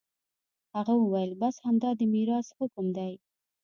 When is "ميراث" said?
2.13-2.47